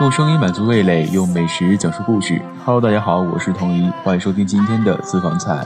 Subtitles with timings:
[0.00, 2.40] 用声音满足味蕾，用美食讲述故事。
[2.64, 5.62] Hello，大家好，我是童怡，欢迎收听今天的私房菜。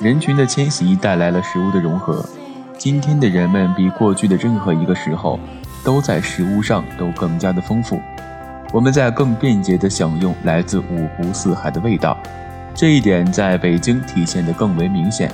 [0.00, 2.24] 人群的迁徙带来了食物的融合，
[2.76, 5.38] 今天的人们比过去的任何一个时候，
[5.84, 8.00] 都在食物上都更加的丰富。
[8.72, 12.18] 我们在更便捷地享用来自五湖四海的味道，
[12.74, 15.30] 这一点在北京体现得更为明显。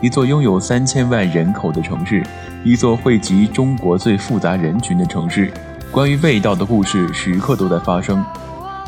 [0.00, 2.22] 一座拥有三千万人口的城市，
[2.62, 5.52] 一座汇集中国最复杂人群的城市。
[5.90, 8.24] 关于味道的故事时刻都在发生，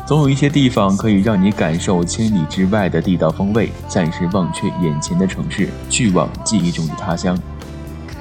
[0.05, 7.37] 总有一些地方可以让你感受千里之外的地道风味，暂时忘却眼前的城市，去往记忆中的他乡。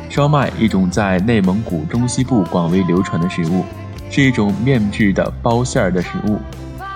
[0.09, 3.65] 烧麦，一种在内蒙古中西部广为流传的食物，
[4.11, 6.41] 是一种面制的包馅儿的食物。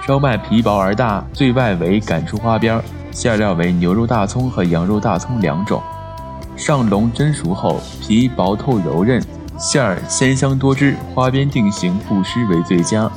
[0.05, 5.80] 烧麦皮薄而大，最外围擀出花边儿，馅料为牛肉大葱和羊肉大葱两种。
[6.56, 9.23] 上笼蒸熟后，皮薄透柔韧。
[9.56, 13.09] 馅儿鲜香多汁，花边定型不失为最佳，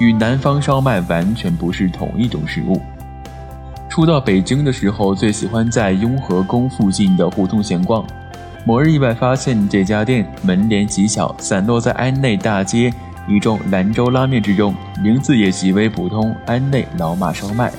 [0.00, 2.82] 与南方烧麦完全不是同一种食物。
[3.88, 8.04] 初到北京的时候，最喜欢在雍和宫附近的胡同闲逛。
[8.66, 12.92] 某日意外发现这家店门帘极小，散落在安内大街
[13.28, 17.72] 一众兰州拉面之中，名字也极为普通——安内老马烧麦。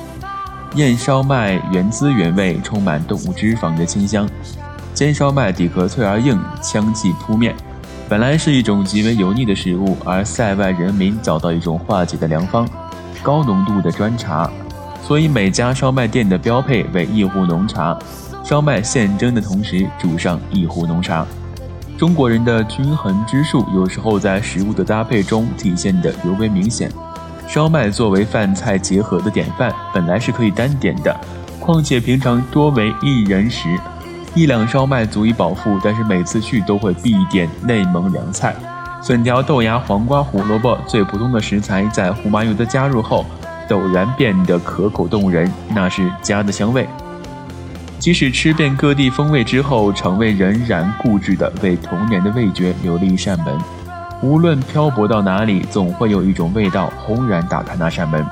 [0.76, 4.28] 燕烧麦原汁原味，充满动物脂肪的清香；
[4.94, 7.56] 煎烧麦底壳脆而硬，香气扑面。
[8.10, 12.68] 本来是一种极为油腻的食物，而塞外人民找到一种化解的良方——
[13.24, 14.52] 高浓度的砖茶。
[15.02, 17.98] 所以每家烧麦店的标配为一壶浓茶，
[18.44, 21.26] 烧麦现蒸的同时煮上一壶浓茶。
[21.98, 26.92] 中国人的均衡之术，有时候在食物的搭配中体现得尤为明显。
[27.48, 31.16] 烧麦作为饭菜结合的典范，本来是可以单点的，
[31.60, 33.70] 况且平常多为一人食。
[34.34, 38.54] 一两烧麦足以饱腹，但是每次去都会必点内蒙凉菜，
[39.02, 43.26] 笋条、豆芽、黄瓜、胡萝卜，最普通的食材，在胡麻油的加入后，
[43.70, 46.86] 陡然变得可口动人，那是家的香味。
[47.98, 53.58] 即使吃遍各地风味之后，肠胃仍然固执地为童年的味觉留了一扇门。
[54.26, 58.26] 无论漂泊到哪里，总会有一种味道轰然打开那扇门。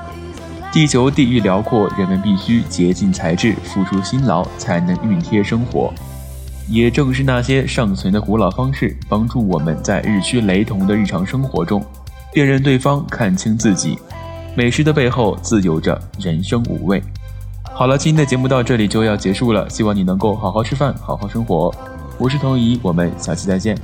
[0.72, 5.94] 地球地域辽阔，人们必须竭尽才智，付出辛劳，才能熨贴生活。
[6.68, 11.80] 也正是那些尚存的古老方式，帮助我们在日趋雷同的日常生活中，
[12.32, 13.96] 辨认对方，看清自己。
[14.56, 17.00] 美食的背后，自有着人生五味。
[17.62, 21.72] 好了，今天的节目到这里就要结束了，希望你能够好好吃饭，好好生活。
[22.18, 23.78] 我是童怡，我们下期再见。